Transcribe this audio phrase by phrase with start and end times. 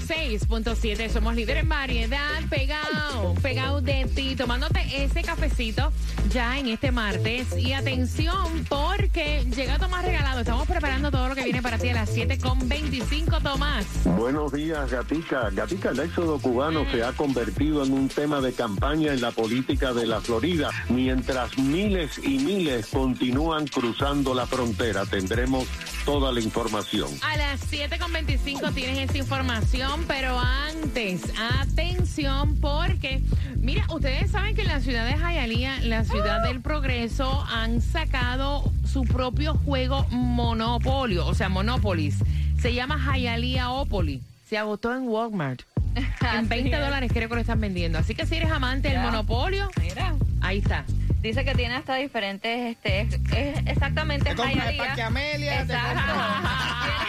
[0.00, 1.08] 106.7.
[1.10, 2.42] Somos líderes en variedad.
[2.48, 4.36] Pegado, pegado de ti.
[4.36, 5.92] Tomándote ese cafecito
[6.30, 7.56] ya en este martes.
[7.56, 10.40] Y atención, porque llega Tomás regalado.
[10.40, 13.86] Estamos preparando todo lo que viene para ti a las 7.25, Tomás.
[14.04, 15.50] Buenos días, Gatica.
[15.50, 19.92] Gatica, el éxodo cubano se ha convertido en un tema de campaña en la política
[19.92, 20.70] de la Florida.
[20.88, 25.66] Mientras miles y miles continúan cruzando la frontera, tendremos
[26.04, 27.08] toda la información.
[27.22, 31.22] A las 7.25 tienes esa información, pero antes,
[31.60, 33.22] atención, porque,
[33.56, 38.70] mira, ustedes saben que en la ciudad de Hialeah, la ciudad del progreso, han sacado
[38.90, 42.16] su propio juego Monopolio, o sea, Monopolis.
[42.60, 44.22] Se llama Hialeahopoli.
[44.48, 45.62] Se agotó en Walmart.
[46.34, 47.98] En 20 dólares creo que lo están vendiendo.
[47.98, 50.84] Así que si eres amante del monopolio, Mira, ahí está.
[51.22, 54.86] dice que tiene hasta diferentes, este, es, es exactamente Te compras el Hialeah.
[54.86, 56.12] Parque Amelia, te Exacto.
[56.12, 56.38] compras-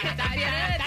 [0.00, 0.78] Tiene, tiene de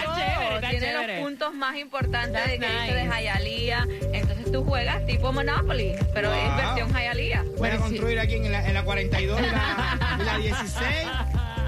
[0.78, 1.16] tiene chévere.
[1.20, 3.22] los puntos más importantes de que That's dice de nice.
[3.22, 3.86] Hialeah.
[4.12, 6.56] Entonces tú juegas tipo Monopoly, pero es Wow.
[6.56, 7.44] versión Hialeah.
[7.58, 10.84] Voy a construir aquí en la, en la 42 y la, la 16.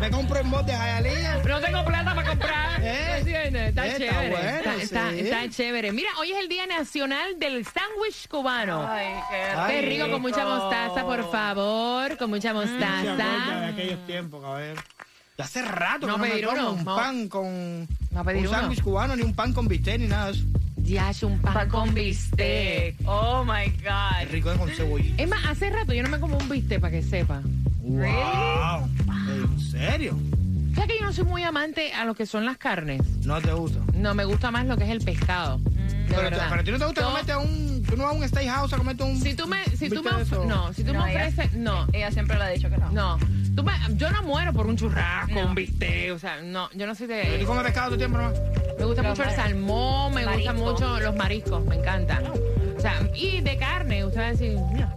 [0.01, 1.43] Me compro en voz de Hialeah.
[1.43, 2.81] No tengo plata para comprar.
[2.83, 3.69] Eh, ¿Entiendes?
[3.71, 4.29] Está, está chévere.
[4.31, 5.21] bueno, está, está- sí.
[5.21, 5.93] está chévere.
[5.93, 8.87] Mira, hoy es el Día Nacional del Sándwich Cubano.
[8.87, 12.19] Ay, qué Qué rico, con mucha mostaza, por favor.
[12.19, 13.67] Con mucha Se acuerda de mostaza.
[13.69, 14.75] aquellos tiempos, cabrón.
[15.39, 16.97] Ya hace rato No que no me como uno, un no.
[16.97, 17.87] pan con...
[18.11, 18.59] No pedir un uno.
[18.59, 20.45] sándwich cubano, ni un pan con bistec, ni nada de eso.
[20.79, 22.97] Ya es un pan Pa' con bistec.
[23.05, 24.33] Oh my Es God.
[24.33, 25.23] rico es con cebollita.
[25.23, 27.43] Es más, hace rato yo no me como un bistec para que sepa.
[27.83, 28.89] Wow.
[29.29, 30.19] ¿En serio?
[30.73, 33.03] O sea que yo no soy muy amante a lo que son las carnes.
[33.25, 33.81] No te gusta.
[33.95, 35.59] No, me gusta más lo que es el pescado.
[35.59, 36.47] De Pero, verdad.
[36.49, 37.83] pero a ti no te gusta Yo- comerte un...
[37.83, 39.21] Tú no vas a un steakhouse a comerte un...
[39.21, 40.11] Si tú me, si tú me,
[40.47, 42.91] no, si tú No, me ella- ofreces, no, Ella siempre le ha dicho que no.
[42.91, 43.19] no.
[43.57, 45.47] Tú me- yo no muero por un churrasco, No.
[45.47, 47.39] un bistec, o sea, no, yo no soy ¿Pero de...
[47.39, 48.39] tú comes pescado todo el tiempo nomás?
[48.79, 50.73] Me gusta Los mucho el salmón, me gustan mariscos.
[50.73, 52.25] mucho los mariscos, me encantan.
[52.77, 54.95] O sea, y de carne, usted va a decir, mira,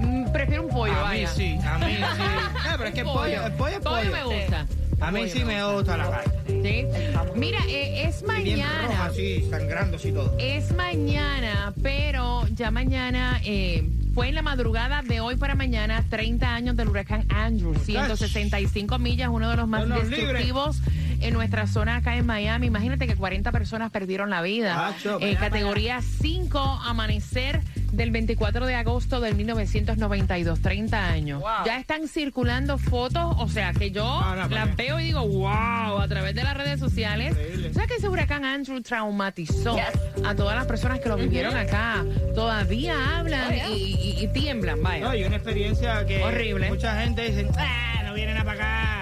[0.00, 1.28] mm, prefiero un pollo, a mí vaya.
[1.28, 2.00] sí, a mí sí.
[2.00, 4.10] No, pero es que el pollo, el pollo es pollo.
[4.10, 4.66] me gusta.
[5.00, 6.32] A mí sí me gusta la carne.
[6.46, 6.86] ¿Sí?
[7.34, 9.04] Mira, eh, es Y Bien roja, mañana.
[9.06, 10.34] así, sangrando así todo.
[10.38, 16.54] Es mañana, pero ya mañana, eh, fue en la madrugada de hoy para mañana, 30
[16.54, 20.80] años del huracán Andrew, 165 millas, uno de los más destructivos
[21.22, 22.66] en nuestra zona acá en Miami.
[22.66, 24.88] Imagínate que 40 personas perdieron la vida.
[24.88, 27.60] Acho, Eh, vaya, categoría 5, amanecer
[27.92, 31.40] del 24 de agosto del 1992, 30 años.
[31.40, 31.50] Wow.
[31.66, 35.98] Ya están circulando fotos, o sea que yo No, no, las veo y digo, wow,
[36.00, 37.30] a través de las redes sociales.
[37.32, 37.68] Increíble.
[37.70, 40.24] O sea que ese huracán Andrew traumatizó Yes.
[40.24, 42.04] a todas las personas que lo vivieron acá.
[42.34, 43.68] Todavía hablan Oh, yeah.
[43.70, 45.04] y, y- y tiemblan, vaya.
[45.06, 46.68] No, y una experiencia que Horrible.
[46.70, 48.62] mucha gente dice, ah, no vienen a para.
[48.62, 49.01] Mira,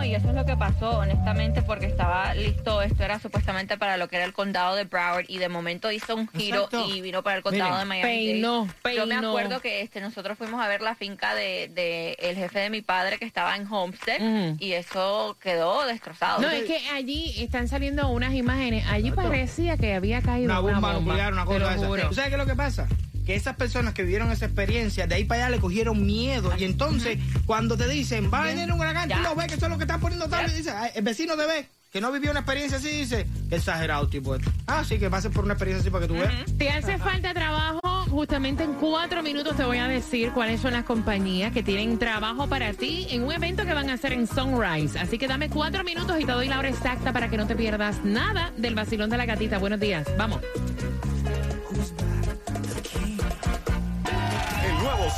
[0.00, 3.96] no, y eso es lo que pasó, honestamente, porque estaba listo, esto era supuestamente para
[3.96, 6.88] lo que era el condado de Broward y de momento hizo un giro Exacto.
[6.88, 8.02] y vino para el condado Miren, de Miami.
[8.26, 9.28] peinó, Yo me peinó.
[9.28, 12.80] acuerdo que este nosotros fuimos a ver la finca de, de el jefe de mi
[12.82, 16.40] padre que estaba en Homestead y eso quedó destrozado.
[16.40, 18.86] No, es que allí están saliendo unas imágenes.
[18.88, 21.12] Allí parecía que había caído Una una bomba bomba.
[21.12, 22.08] nuclear, una cosa de esa.
[22.08, 22.86] ¿Tú sabes qué es lo que pasa?
[23.30, 26.52] Que esas personas que vivieron esa experiencia, de ahí para allá le cogieron miedo.
[26.58, 29.66] Y entonces, cuando te dicen, va a venir un huracán, tú lo ves que eso
[29.66, 32.10] es lo que están poniendo tal, y dice, "Ay, el vecino te ve, que no
[32.10, 34.50] vivió una experiencia así, dice, exagerado tipo esto.
[34.66, 36.44] Ah, sí, que pases por una experiencia así para que tú veas.
[36.58, 37.80] Te hace falta trabajo,
[38.10, 42.48] justamente en cuatro minutos te voy a decir cuáles son las compañías que tienen trabajo
[42.48, 44.98] para ti en un evento que van a hacer en Sunrise.
[44.98, 47.54] Así que dame cuatro minutos y te doy la hora exacta para que no te
[47.54, 49.58] pierdas nada del vacilón de la gatita.
[49.58, 50.40] Buenos días, vamos.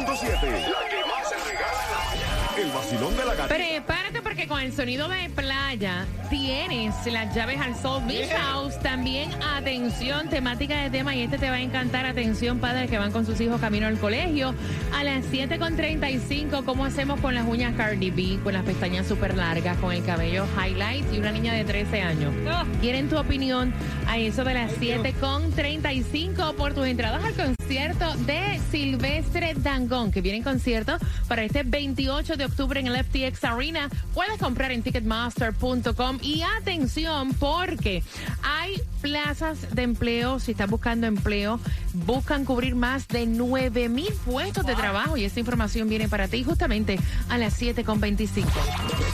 [0.02, 2.34] La que más se regala en la mañana.
[2.56, 3.54] El vacilón de la gatita.
[3.54, 8.78] Prepárate porque con el sonido de playa tienes las llaves al Sol Beach House.
[8.80, 12.06] También, atención, temática de tema y este te va a encantar.
[12.06, 14.54] Atención, padres que van con sus hijos camino al colegio.
[14.92, 18.38] A las 7.35, ¿cómo hacemos con las uñas Cardi B?
[18.42, 22.34] Con las pestañas súper largas, con el cabello highlight y una niña de 13 años.
[22.48, 22.64] Ah.
[22.80, 23.72] ¿Quieren tu opinión
[24.08, 27.63] a eso de las 7.35 por tus entradas al concierto?
[27.64, 33.02] Concierto de Silvestre Dangón, que viene en concierto para este 28 de octubre en el
[33.02, 33.88] FTX Arena.
[34.12, 38.02] Puedes comprar en ticketmaster.com y atención porque
[38.42, 41.58] hay plazas de empleo, si estás buscando empleo,
[41.94, 45.16] buscan cubrir más de 9 mil puestos de trabajo.
[45.16, 46.98] Y esta información viene para ti justamente
[47.30, 48.44] a las 7.25.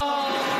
[0.01, 0.60] Hoy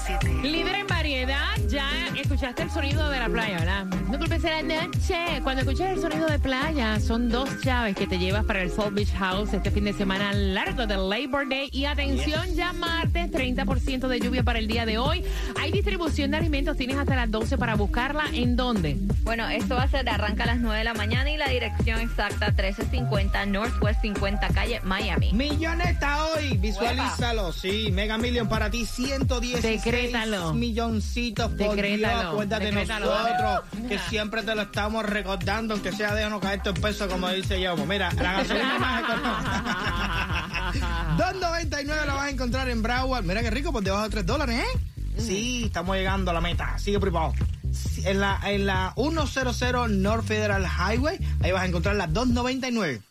[0.43, 3.85] Líder en variedad, ya escuchaste el sonido de la playa, ¿verdad?
[3.85, 5.41] No culpes la noche.
[5.43, 8.93] Cuando escuches el sonido de playa, son dos llaves que te llevas para el Soul
[8.93, 11.69] Beach House este fin de semana largo del Labor Day.
[11.71, 15.23] Y atención, ya martes, 30% de lluvia para el día de hoy.
[15.59, 18.25] Hay distribución de alimentos, tienes hasta las 12 para buscarla.
[18.33, 18.97] ¿En dónde?
[19.23, 21.99] Bueno, esto va a ser, arranca a las 9 de la mañana y la dirección
[21.99, 25.31] exacta 1350 Northwest 50 calle Miami.
[25.33, 30.53] Milloneta hoy, visualízalo, sí, Mega Million para ti, 110 Decrétalo.
[30.53, 36.13] milloncitos por Decrétalo, Dios, acuérdate de nosotros, que siempre te lo estamos recordando, aunque sea
[36.15, 37.75] déjanos caer en pesos, como dice yo.
[37.77, 40.71] Mira, la gasolina más económica.
[41.17, 43.23] 2.99 la vas a encontrar en Broward.
[43.23, 44.79] Mira qué rico, por debajo de 3 dólares, ¿eh?
[45.17, 46.77] Sí, estamos llegando a la meta.
[46.79, 46.99] Sigue.
[47.71, 53.01] Sí, En la, en la 100 North Federal Highway, ahí vas a encontrar las 2.99.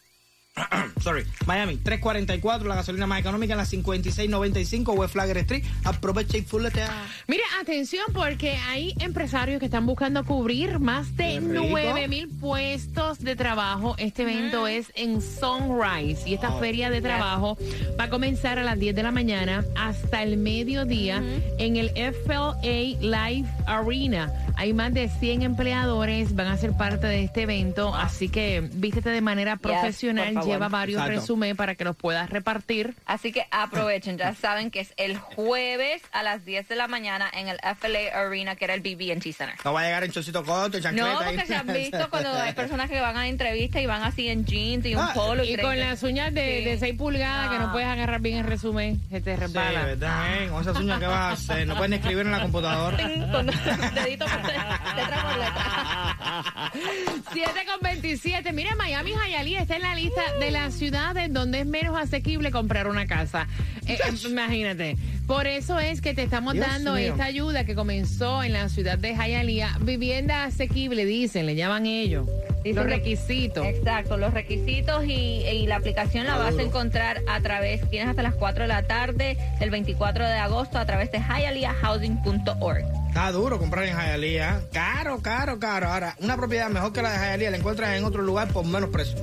[1.01, 5.65] Sorry, Miami, 344, la gasolina más económica en la 5695 West Flagger Street.
[5.85, 6.91] Aprovecha y fuletea.
[7.27, 11.67] Mira, atención, porque hay empresarios que están buscando cubrir más de Qué rico.
[11.71, 13.95] 9 mil puestos de trabajo.
[13.99, 17.57] Este evento es en Sunrise y esta feria de trabajo
[17.99, 21.23] va a comenzar a las 10 de la mañana hasta el mediodía
[21.59, 22.53] en el FLA
[23.01, 24.33] Live Arena.
[24.57, 29.09] Hay más de 100 empleadores, van a ser parte de este evento, así que vístete
[29.09, 30.50] de manera profesional, por favor.
[30.53, 32.95] Lleva varios resúmenes para que los puedas repartir.
[33.07, 37.29] Así que aprovechen, ya saben que es el jueves a las 10 de la mañana
[37.33, 39.57] en el FLA Arena, que era el BB&T Center.
[39.65, 41.13] No va a llegar en chocito corto, chancleta.
[41.13, 44.29] No, porque se han visto cuando hay personas que van a entrevista y van así
[44.29, 45.45] en jeans y un Ah, polo.
[45.45, 46.65] Y con las uñas de, Sí.
[46.65, 47.73] de 6 pulgadas que no Ah.
[47.73, 49.85] puedes agarrar bien el resumen, se te Sí, resbala.
[49.85, 50.43] ¿verdad?
[50.43, 50.49] eh?
[50.49, 51.67] Con esas uñas que vas a hacer.
[51.67, 52.97] No pueden escribir en la computadora.
[53.33, 53.47] con
[53.95, 54.81] dedito por letra
[55.23, 56.73] por letra.
[57.33, 58.53] 7 con 27.
[58.53, 62.87] Mira, Miami Hialeah está en la lista de las ciudades donde es menos asequible comprar
[62.89, 63.47] una casa.
[63.87, 64.97] Eh, eh, imagínate.
[65.27, 67.11] Por eso es que te estamos Dios dando mío.
[67.13, 69.79] esta ayuda que comenzó en la ciudad de Hialeah.
[69.81, 72.27] Vivienda asequible, dicen, le llaman ellos.
[72.65, 73.67] Dicen Los que- requisitos.
[73.67, 78.23] Exacto, los requisitos y, y la aplicación la vas a encontrar a través, tienes hasta
[78.23, 82.85] las 4 de la tarde del 24 de agosto a través de hialeahhousing.org.
[83.09, 84.61] Está duro comprar en Hialeah.
[84.73, 85.89] Caro, caro, caro.
[85.89, 88.91] Ahora, una propiedad mejor que la de Hialeah la encuentras en otro lugar por menos
[88.91, 89.17] precio.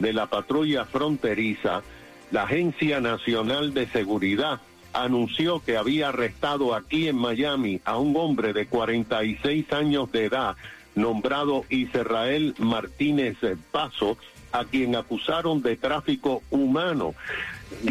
[0.00, 1.82] de la patrulla fronteriza,
[2.32, 4.60] la Agencia Nacional de Seguridad
[4.92, 10.56] anunció que había arrestado aquí en Miami a un hombre de 46 años de edad
[10.96, 13.36] nombrado Israel Martínez
[13.70, 14.18] Paso,
[14.50, 17.14] a quien acusaron de tráfico humano.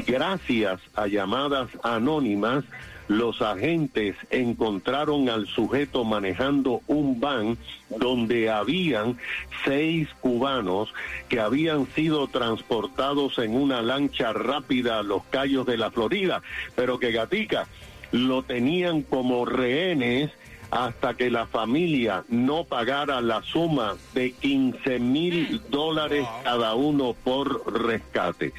[0.06, 2.66] Gracias a llamadas anónimas,
[3.08, 7.58] los agentes encontraron al sujeto manejando un van
[7.90, 9.18] donde habían
[9.64, 10.94] seis cubanos
[11.30, 16.42] que habían sido transportados en una lancha rápida a los Cayos de la Florida,
[16.76, 17.68] pero que Gatica
[18.12, 20.32] lo tenían como rehenes
[20.72, 27.74] hasta que la familia no pagara la suma de 15 mil dólares cada uno por
[27.82, 28.54] rescate.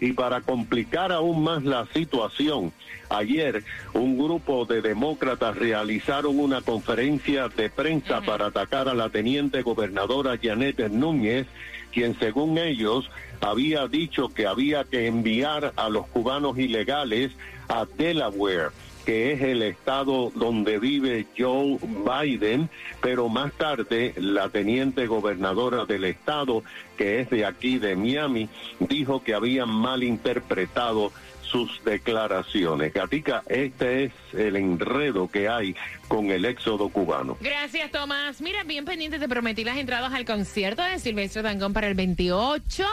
[0.00, 2.72] Y para complicar aún más la situación,
[3.08, 9.62] ayer un grupo de demócratas realizaron una conferencia de prensa para atacar a la teniente
[9.62, 11.46] gobernadora Janet Núñez,
[11.92, 13.08] quien según ellos
[13.40, 17.32] había dicho que había que enviar a los cubanos ilegales
[17.68, 18.70] a Delaware
[19.04, 22.70] que es el estado donde vive Joe Biden,
[23.00, 26.62] pero más tarde la teniente gobernadora del estado,
[26.96, 28.48] que es de aquí de Miami,
[28.80, 32.92] dijo que habían malinterpretado sus declaraciones.
[32.92, 35.76] Gatica, este es el enredo que hay
[36.08, 37.36] con el éxodo cubano.
[37.40, 38.40] Gracias, Tomás.
[38.40, 42.84] Mira, bien pendiente, te prometí las entradas al concierto de Silvestre Dangón para el 28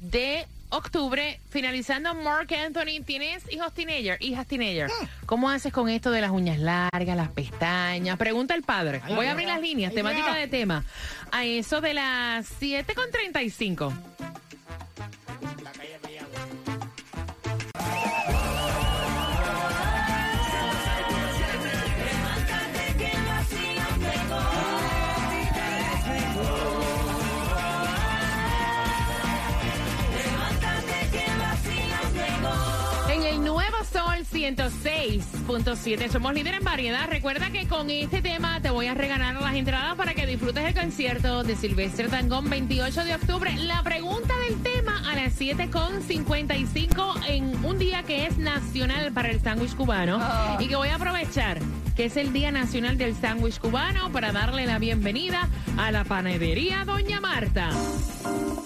[0.00, 4.90] de octubre, finalizando Mark Anthony, ¿tienes hijos teenager, hijas teenager?
[5.26, 8.16] ¿Cómo haces con esto de las uñas largas, las pestañas?
[8.16, 9.00] Pregunta el padre.
[9.14, 10.84] Voy a abrir las líneas, temática de tema.
[11.30, 13.92] A eso de las 7.35.
[34.56, 37.06] 106.7 somos líderes en variedad.
[37.06, 40.74] Recuerda que con este tema te voy a regalar las entradas para que disfrutes el
[40.74, 43.54] concierto de Silvestre Tangón 28 de octubre.
[43.58, 49.38] La pregunta del tema a las 7.55 en un día que es nacional para el
[49.42, 50.18] sándwich cubano
[50.58, 51.58] y que voy a aprovechar
[51.98, 56.84] que es el Día Nacional del Sándwich Cubano para darle la bienvenida a la panadería
[56.84, 57.70] Doña Marta.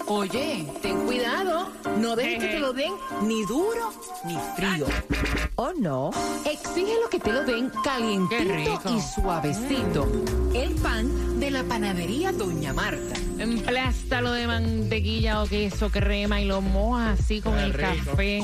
[0.05, 1.71] Oye, ten cuidado.
[1.99, 3.91] No dejes que te lo den ni duro
[4.25, 4.85] ni frío.
[5.55, 6.11] ¿O no?
[6.45, 10.07] Exige lo que te lo den calientito y suavecito.
[10.53, 13.15] El pan de la panadería Doña Marta.
[13.39, 18.11] Emplástalo de mantequilla o queso, crema y lo mojas así con Qué el rico.
[18.11, 18.41] café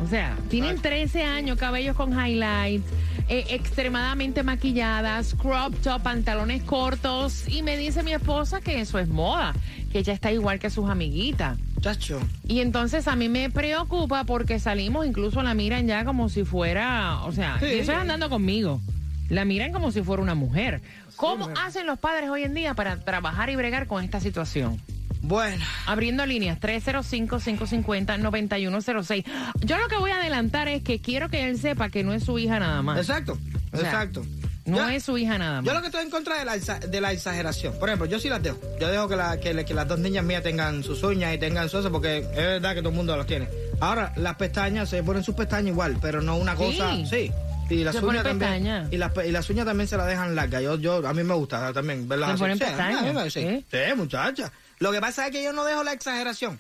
[0.03, 2.87] O sea, tienen 13 años, cabellos con highlights,
[3.29, 7.47] eh, extremadamente maquilladas, crop top, pantalones cortos.
[7.49, 9.55] Y me dice mi esposa que eso es moda,
[9.93, 11.59] que ella está igual que sus amiguitas.
[11.81, 12.21] Chacho.
[12.47, 17.21] Y entonces a mí me preocupa porque salimos, incluso la miran ya como si fuera,
[17.23, 17.67] o sea, Sí.
[17.67, 18.81] y eso es andando conmigo.
[19.29, 20.83] La miran como si fuera una mujer.
[21.17, 21.57] ¿Cómo mujer.
[21.65, 24.81] hacen los padres hoy en día para trabajar y bregar con esta situación?
[25.23, 29.25] Bueno, Abriendo líneas 305-550-9106.
[29.61, 32.25] Yo lo que voy a adelantar es que quiero que él sepa que no es
[32.25, 32.99] su hija nada más.
[32.99, 33.39] exacto,
[33.73, 34.23] O sea, exacto.
[34.67, 35.81] No Yo- es su hija nada Yo lo más.
[35.83, 37.79] que estoy en contra de la, de la exageración.
[37.79, 38.59] Por ejemplo, yo sí las dejo.
[38.81, 41.79] Yo dejo que, la- que, las dos niñas mías tengan sus uñas y tengan su
[41.79, 43.49] eso, porque es verdad que todo el mundo las tiene.
[43.81, 46.95] Ahora, las pestañas, se ponen sus pestañas igual, pero no una cosa.
[46.95, 47.07] Sí.
[47.07, 47.33] Sí.
[47.71, 48.89] Y las uñas también.
[48.91, 50.61] Y las, y las uñas también se las dejan largas.
[50.63, 52.41] Yo, yo, a mí me gusta también verlas Se así.
[52.43, 53.41] ponen Sí, pestañas, sí.
[53.43, 53.67] ¿sí?
[53.71, 54.53] Sí, muchacha.
[54.81, 56.59] Lo que pasa es que yo no dejo la exageración.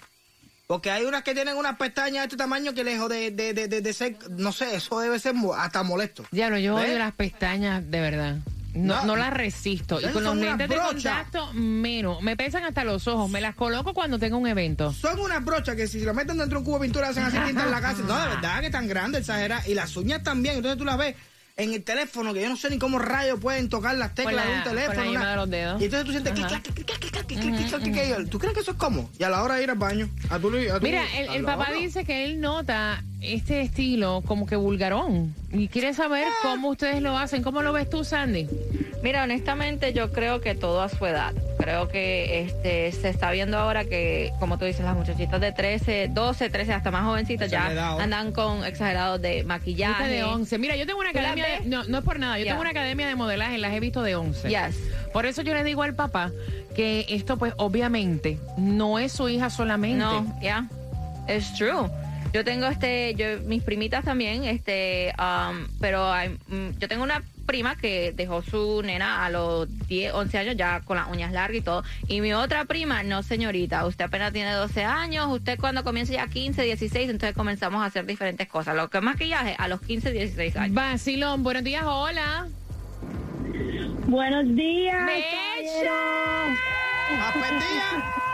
[0.70, 3.66] Porque hay unas que tienen unas pestañas de este tamaño que lejos de, de, de,
[3.66, 6.24] de- de ser, no sé, eso debe ser hasta molesto.
[6.30, 6.84] Diablo, yo ¿Ves?
[6.90, 8.36] odio las pestañas, de verdad.
[8.72, 9.04] No, No.
[9.04, 10.00] no la resisto.
[10.00, 12.22] Y con los lentes de contacto, menos.
[12.22, 13.28] Me pesan hasta los ojos.
[13.28, 14.92] Me las coloco cuando tengo un evento.
[14.92, 17.24] Son unas brochas que si se lo meten dentro de un cubo de pintura hacen
[17.24, 18.02] así tinta en la casa.
[18.06, 19.66] No, de verdad que están grandes, exageradas.
[19.66, 20.54] Y las uñas también.
[20.54, 21.16] Entonces tú las ves
[21.62, 24.54] en el teléfono, que yo no sé ni cómo rayos pueden tocar las teclas de
[24.54, 25.78] un teléfono.
[25.78, 26.40] Y entonces tú sientes que
[28.30, 29.10] ¿Tú crees que eso es cómo?
[29.18, 30.08] Y a la hora de ir al baño,
[30.80, 35.34] Mira, el, papá dice que él nota este estilo como que vulgarón.
[35.52, 36.34] Y quiere saber ah.
[36.42, 37.42] cómo ustedes lo hacen.
[37.42, 38.48] ¿Cómo lo ves tú, Sandy?
[39.02, 41.34] Mira, honestamente yo creo que todo a su edad.
[41.60, 46.08] Creo que este se está viendo ahora que, como tú dices, las muchachitas de 13,
[46.12, 50.08] 12, 13, hasta más jovencitas Esa ya andan con exagerados de maquillaje.
[50.08, 50.58] de 11.
[50.58, 52.52] Mira, yo tengo una ¿Tú la academia, de- no, no es por nada, yo Ya.
[52.52, 54.48] tengo una academia de modelaje, las he visto de 11.
[54.48, 54.76] Yes.
[55.12, 56.30] Por eso yo le digo al papá
[56.74, 59.98] que esto pues obviamente no es su hija solamente.
[59.98, 60.66] No, ya.
[61.28, 61.90] Es true.
[62.32, 67.22] Yo tengo este, yo, mis primitas también, este, um, pero hay- mm, yo tengo una
[67.50, 71.58] prima que dejó su nena a los 10, 11 años ya con las uñas largas
[71.58, 71.82] y todo.
[72.06, 76.28] Y mi otra prima, no señorita, usted apenas tiene 12 años, usted cuando comienza ya
[76.28, 78.76] 15, 16, entonces comenzamos a hacer diferentes cosas.
[78.76, 80.74] Lo que es maquillaje a los 15, 16 años.
[80.76, 82.46] Vacilón, buenos días, hola.
[84.06, 85.06] Buenos días.
[85.06, 85.92] Bella.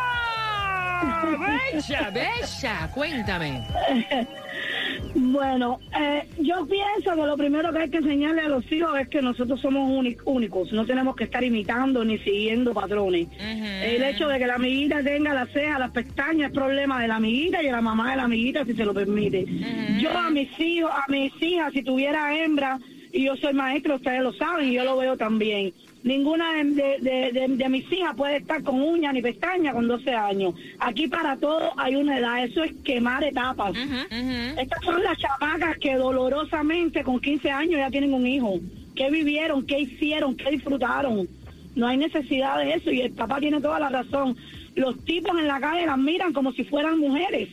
[1.73, 3.67] Bella, bella, cuéntame.
[5.15, 9.09] Bueno, eh, yo pienso que lo primero que hay que enseñarle a los hijos es
[9.09, 13.29] que nosotros somos únic- únicos, no tenemos que estar imitando ni siguiendo patrones.
[13.97, 17.17] El hecho de que la amiguita tenga las cejas, las pestañas, es problema de la
[17.17, 19.45] amiguita y de la mamá de la amiguita si se lo permite.
[20.01, 22.79] Yo a mis hijos, a mis hijas, si tuviera hembra,
[23.13, 25.73] y yo soy maestra, ustedes lo saben, y yo lo veo también.
[26.07, 30.55] Ninguna de, de- de- mis hijas puede estar con uñas ni pestañas con 12 años.
[30.79, 33.75] Aquí para todo hay una edad, eso es quemar etapas.
[34.57, 38.61] Estas son las chamacas que dolorosamente con 15 años ya tienen un hijo.
[38.95, 39.67] ¿Qué vivieron?
[39.67, 40.37] ¿Qué hicieron?
[40.37, 41.27] ¿Qué disfrutaron?
[41.75, 44.37] No hay necesidad de eso y el papá tiene toda la razón.
[44.77, 47.49] Los tipos en la calle las miran como si fueran mujeres.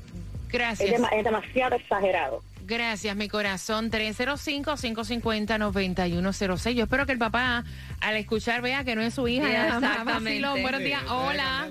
[0.50, 0.90] Gracias.
[1.12, 2.42] es demasiado exagerado.
[2.66, 3.90] Gracias, mi corazón.
[3.92, 6.74] 305-550-9106.
[6.74, 7.64] Yo espero que el papá,
[8.02, 9.48] al escuchar, vea que no es su hija.
[9.48, 10.62] Yeah, exactamente.
[10.62, 11.02] Buenos días.
[11.10, 11.70] Hola.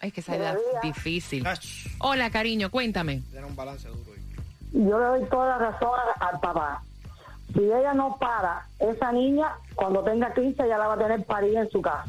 [0.00, 1.46] Ay, que esa edad difícil.
[1.98, 3.22] Hola, cariño, cuéntame.
[3.32, 4.12] Era un balance duro.
[4.12, 4.20] ahí.
[4.72, 6.82] yo le doy toda la razón al papá.
[7.56, 11.60] Si ella no para, esa niña, cuando tenga 15, ya la va a tener parida
[11.62, 12.04] en su casa.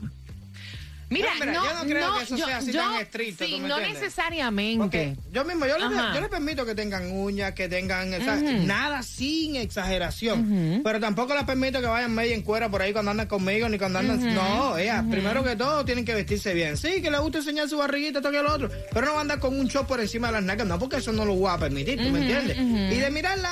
[1.10, 2.96] Mira, No, mira, no, yo no creo no, que eso yo- sea así yo- tan
[2.96, 4.02] estricto, Sí, ¿tú me no entiendes?
[4.04, 4.78] necesariamente.
[4.84, 6.14] Porque yo mismo, yo le, Ajá.
[6.14, 10.82] yo le permito que tengan uñas, que tengan, sea, nada sin exageración.
[10.84, 13.78] Pero tampoco les permito que vayan medio en cuera por ahí cuando andan conmigo, ni
[13.78, 14.36] cuando andan.
[14.36, 16.76] No, ella, primero que todo, tienen que vestirse bien.
[16.76, 18.70] Sí, que les gusta enseñar su barriguita, todo que lo otro.
[18.92, 20.98] Pero no van a andar con un short por encima de las nalgas, no, porque
[20.98, 22.58] eso no lo voy a permitir, ¿tú me entiendes?
[22.58, 23.50] Y de mirarla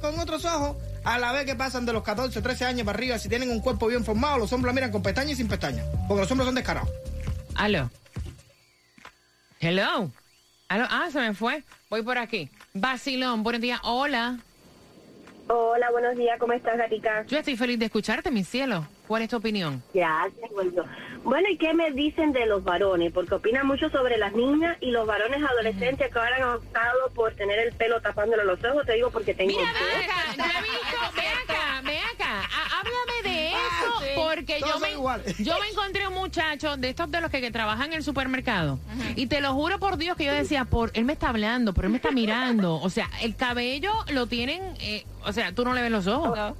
[0.00, 0.76] con otros ojos,
[1.08, 3.60] a la vez que pasan de los 14, 13 años para arriba, si tienen un
[3.60, 5.86] cuerpo bien formado, los hombres miran con pestañas y sin pestañas.
[6.06, 6.90] Porque los hombres son descarados.
[7.54, 7.90] Aló.
[9.58, 10.10] Hello.
[10.68, 10.86] Aló.
[10.90, 11.64] Ah, se me fue.
[11.88, 12.50] Voy por aquí.
[12.74, 13.80] Vacilón, buenos días.
[13.84, 14.38] Hola.
[15.50, 17.24] Hola, buenos días, ¿cómo estás, Gatica?
[17.26, 18.86] Yo estoy feliz de escucharte, mi cielo.
[19.06, 19.82] ¿Cuál es tu opinión?
[19.94, 20.84] Gracias, Gordo.
[21.24, 23.10] Bueno, ¿y qué me dicen de los varones?
[23.12, 27.32] Porque opinan mucho sobre las niñas y los varones adolescentes que ahora han optado por
[27.34, 28.84] tener el pelo tapándole los ojos.
[28.84, 29.56] Te digo porque tengo...
[29.56, 32.27] Mira, ve acá, visto, ve acá, ve acá,
[34.18, 34.92] porque yo me,
[35.44, 38.78] yo me encontré un muchacho de estos de los que, que trabajan en el supermercado,
[39.16, 41.86] y te lo juro por Dios que yo decía, por él me está hablando, pero
[41.86, 45.74] él me está mirando, o sea, el cabello lo tienen, eh, o sea, tú no
[45.74, 46.54] le ves los ojos.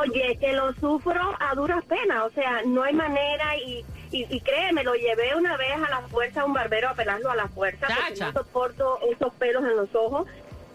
[0.00, 4.40] Oye, que lo sufro a duras penas, o sea, no hay manera y, y, y
[4.40, 7.48] créeme, lo llevé una vez a la fuerza a un barbero a pelarlo a la
[7.48, 8.32] fuerza porque Chacha.
[8.32, 10.26] no soporto esos pelos en los ojos.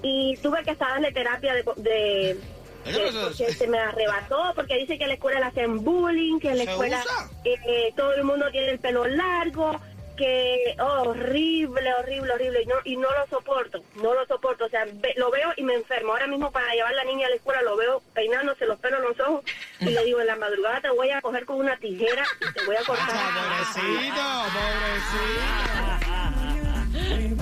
[0.04, 2.40] Y tuve que estar darle terapia de-
[3.24, 6.58] porque se me arrebató, porque dice que en la escuela le hacen bullying, que en
[6.60, 7.04] la ¿Se escuela
[7.44, 9.80] eh, todo el mundo tiene el pelo largo,
[10.16, 14.70] que oh, horrible, horrible, horrible, y no, y no lo soporto, no lo soporto, o
[14.70, 16.14] sea, ve- lo veo y me enfermo.
[16.14, 19.00] Ahora mismo para llevar a la niña a la escuela lo veo peinándose los pelos
[19.00, 19.44] en los ojos
[19.80, 22.66] y le digo, en la madrugada te voy a coger con una tijera y te
[22.66, 23.08] voy a cortar.
[23.78, 24.24] Pobrecito,
[26.98, 27.37] pobrecito.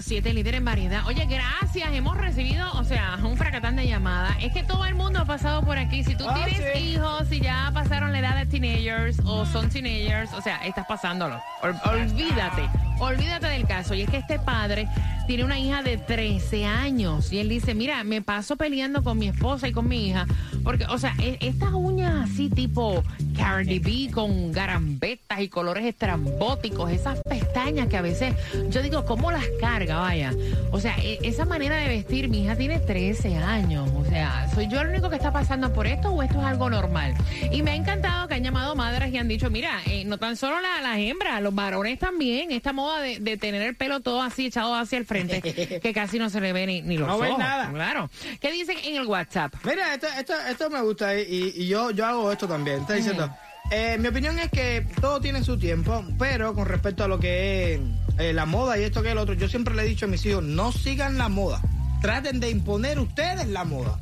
[0.00, 1.06] 106.7, líder en variedad.
[1.06, 1.88] Oye, gracias.
[1.92, 4.36] Hemos recibido, o sea, un fracatán de llamadas.
[4.40, 6.04] Es que todo el mundo ha pasado por aquí.
[6.04, 6.78] Si tú Ah, tienes sí.
[6.90, 11.40] hijos, si ya pasaron la edad de teenagers o son teenagers, o sea, estás pasándolo.
[11.62, 12.62] Ol- olvídate,
[12.98, 13.94] olvídate del caso.
[13.94, 14.88] Y es que este padre
[15.26, 19.28] tiene una hija de 13 años y él dice, mira, me paso peleando con mi
[19.28, 20.26] esposa y con mi hija.
[20.62, 23.02] Porque, o sea, e- estas uñas así tipo
[23.36, 28.34] Cardi B con garambetas y colores estrambóticos, esas pestañas que a veces
[28.70, 29.98] yo digo, ¿cómo las carga?
[30.00, 30.32] Vaya.
[30.72, 33.88] O sea, e- esa manera de vestir, mi hija tiene 13 años.
[33.96, 36.70] O sea, ¿soy yo el único que está pasando por esto o esto es algo
[36.70, 37.14] normal?
[37.52, 40.36] Y me ha encantado que han llamado madres y han dicho, mira, eh, no tan
[40.36, 44.22] solo la- las hembras, los varones también, esta moda de, de tener el pelo todo
[44.22, 45.40] así echado hacia el frente,
[45.82, 47.38] que casi no se le ve ni, ni los No ojos.
[47.38, 47.70] nada.
[47.70, 48.10] Claro.
[48.40, 49.54] ¿Qué dicen en el WhatsApp?
[49.64, 52.80] Mira, esto, esto, esto me gusta y, y yo, yo hago esto también.
[52.80, 53.25] Está diciendo,
[53.70, 57.74] eh, mi opinión es que todo tiene su tiempo, pero con respecto a lo que
[57.74, 57.80] es
[58.18, 60.08] eh, la moda y esto que es el otro, yo siempre le he dicho a
[60.08, 61.60] mis hijos, no sigan la moda.
[62.00, 63.98] Traten de imponer ustedes la moda.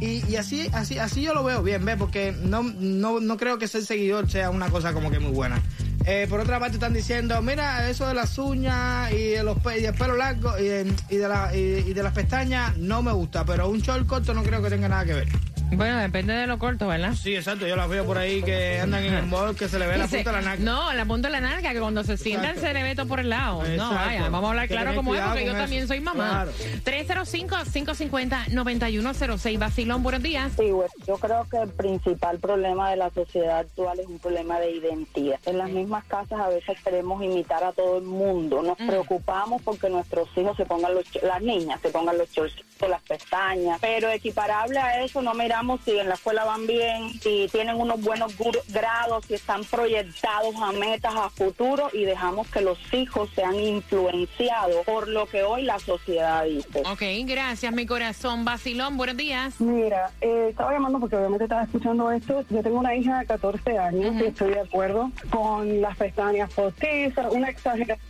[0.00, 1.96] Y, y así, así, así yo lo veo bien, ¿ves?
[1.96, 5.62] Porque no, no, no creo que ser seguidor sea una cosa como que muy buena.
[6.04, 9.80] Eh, por otra parte están diciendo, mira, eso de las uñas y de los y
[9.82, 13.80] del pelo largo y, de- y, y de las pestañas no me gusta, pero un
[13.80, 15.28] short corto no creo que tenga nada que ver.
[15.72, 17.14] Bueno, depende de lo corto, ¿verdad?
[17.14, 19.86] Sí, exacto, yo las veo por ahí que andan en el mall que se le
[19.86, 20.62] ve la punta de la naca.
[20.62, 22.68] No, la punta de la nalga, que cuando se sientan Exacto.
[22.68, 23.62] se le ve todo por el lado.
[23.76, 26.44] No, vaya, vamos a hablar claro como es, porque yo también soy mamá.
[26.44, 26.52] Claro.
[26.84, 29.58] 305-550-9106.
[29.58, 30.52] Vacilón, buenos días.
[30.56, 34.58] Sí, bueno, yo creo que el principal problema de la sociedad actual es un problema
[34.60, 35.38] de identidad.
[35.46, 38.62] En las mismas casas a veces queremos imitar a todo el mundo.
[38.62, 43.02] Nos preocupamos porque nuestros hijos se pongan los, las niñas se pongan los chorcitos, las
[43.02, 43.78] pestañas.
[43.80, 48.00] Pero equiparable a eso, no miramos si en la escuela van bien, si tienen unos
[48.00, 48.34] buenos
[48.68, 54.84] grados, si están proyectados a metas a futuro y dejamos que los hijos sean influenciados
[54.84, 56.82] por lo que hoy la sociedad dice.
[56.90, 58.44] Ok, gracias, mi corazón.
[58.44, 59.60] Vacilón, buenos días.
[59.60, 62.44] Mira, eh, estaba llamando porque obviamente estaba escuchando esto.
[62.50, 67.32] Yo tengo una hija de 14 años y estoy de acuerdo con las pestañas postizas,
[67.32, 68.04] una exageración.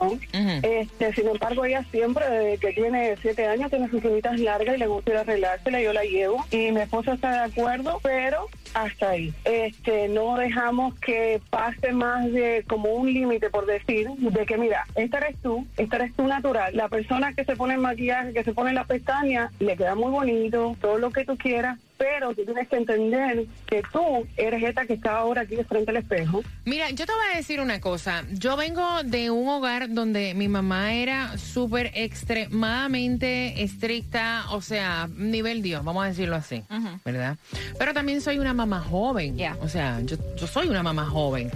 [0.00, 0.18] ¿no?
[0.62, 4.86] este, sin embargo, ella siempre, desde que tiene 7 años, tiene sus largas y le
[4.86, 5.82] gusta ir a arreglársela.
[5.82, 9.32] Yo la llevo y mi esposo está de acuerdo, pero hasta ahí.
[9.44, 14.84] Este, no dejamos que pase más de como un límite, por decir, de que mira,
[14.94, 16.76] esta eres tú, esta eres tú natural.
[16.76, 20.10] La persona que se pone el maquillaje, que se pone la pestaña, le queda muy
[20.10, 24.86] bonito, todo lo que tú quieras, pero tú tienes que entender que tú eres esta
[24.86, 26.42] que está ahora aquí de frente al espejo.
[26.64, 28.24] Mira, yo te voy a decir una cosa.
[28.30, 35.60] Yo vengo de un hogar donde mi mamá era súper extremadamente estricta, o sea, nivel
[35.62, 36.62] Dios, vamos a decirlo así,
[37.04, 37.36] ¿verdad?
[37.78, 41.50] Pero también soy una mamá joven, o sea, yo, yo soy una mamá joven.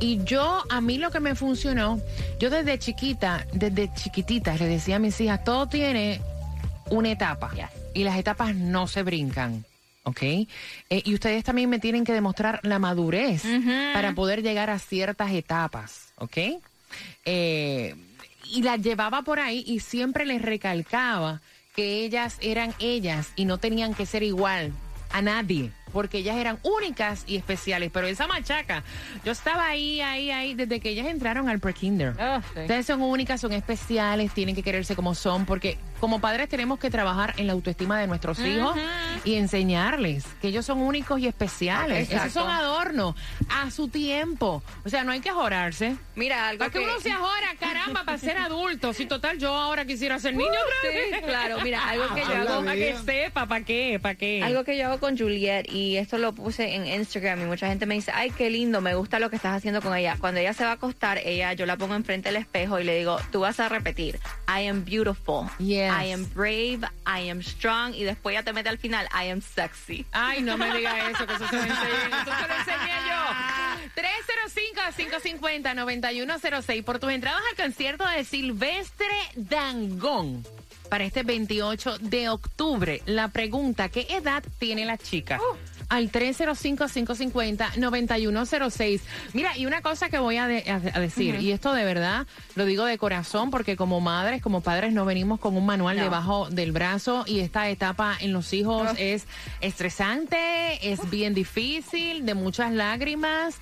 [0.00, 2.00] Y yo, a mí lo que me funcionó,
[2.38, 6.20] yo desde chiquita, desde chiquitita, le decía a mis hijas, todo tiene
[6.90, 7.50] una etapa
[7.94, 9.64] y las etapas no se brincan.
[10.08, 10.22] ¿Ok?
[10.22, 10.46] Eh,
[10.90, 13.42] y ustedes también me tienen que demostrar la madurez
[13.92, 16.12] para poder llegar a ciertas etapas.
[16.16, 16.38] ¿Ok?
[17.24, 17.94] Eh,
[18.50, 21.40] y las llevaba por ahí y siempre les recalcaba
[21.76, 24.72] que ellas eran ellas y no tenían que ser igual
[25.12, 25.70] a nadie.
[25.92, 27.90] Porque ellas eran únicas y especiales.
[27.92, 28.82] Pero esa machaca,
[29.24, 32.14] yo estaba ahí, ahí, ahí, desde que ellas entraron al pre-kinder.
[32.18, 32.60] Ah, sí.
[32.60, 36.90] Ustedes son únicas, son especiales, tienen que quererse como son, porque como padres tenemos que
[36.90, 38.76] trabajar en la autoestima de nuestros hijos
[39.24, 42.04] y enseñarles que ellos son únicos y especiales.
[42.04, 42.28] Exacto.
[42.28, 43.14] Esos son adornos
[43.48, 44.62] a su tiempo.
[44.84, 45.96] O sea, no hay que jorarse.
[46.14, 46.84] Mira, algo ¿Para qué que...
[46.84, 48.92] uno se ajora, caramba, para ser adulto?
[48.92, 51.58] Si total yo ahora quisiera ser niño otra Sí, claro.
[51.62, 52.64] Mira, algo que yo hago...
[52.64, 53.98] Para que sepa, ¿para qué?
[54.00, 54.42] ¿Para qué?
[54.42, 57.86] Algo que yo hago con Juliet y esto lo puse en Instagram y mucha gente
[57.86, 60.16] me dice, ay, qué lindo, me gusta lo que estás haciendo con ella.
[60.18, 62.98] Cuando ella se va a acostar, ella, yo la pongo enfrente del espejo y le
[62.98, 65.92] digo, tú vas a repetir, I am beautiful, Yes.
[65.92, 69.40] I am brave, I am strong y después ya te mete al final, I am
[69.40, 70.04] sexy.
[70.12, 71.78] Ay, no me diga eso, que eso se lo enseñé,
[72.22, 73.18] eso se lo enseñé yo.
[73.98, 80.44] 305-550-9106 por tus entradas al concierto de Silvestre Dangón
[80.88, 83.02] para este 28 de octubre.
[83.06, 85.40] La pregunta, ¿qué edad tiene la chica?
[85.88, 89.00] Al 305-550-9106.
[89.32, 92.26] Mira, y una cosa que voy a, de- a- a decir, y esto de verdad
[92.56, 96.02] lo digo de corazón, porque como madres, como padres, no venimos con un manual No.
[96.02, 99.26] debajo del brazo y esta etapa en los hijos es
[99.60, 103.56] estresante, es bien difícil, de muchas lágrimas.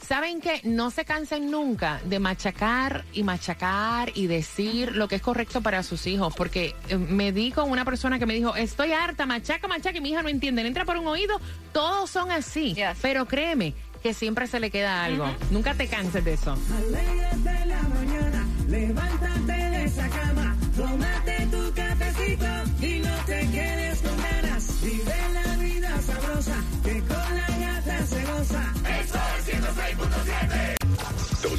[0.00, 5.22] Saben que no se cansen nunca de machacar y machacar y decir lo que es
[5.22, 8.92] correcto para sus hijos, porque eh, me di con una persona que me dijo, estoy
[8.92, 11.40] harta, machaca, machaca, y mi hija no entiende, le entra por un oído,
[11.74, 12.96] todos son así, Yes.
[13.02, 15.26] pero créeme que siempre se le queda algo.
[15.50, 16.52] Nunca te canses de eso.
[16.78, 19.33] Alégrate la mañana, levántate